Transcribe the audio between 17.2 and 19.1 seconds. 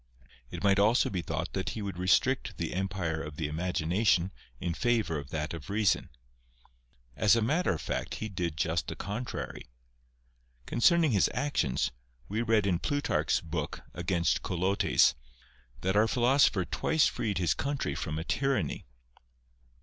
his country from a tyranny.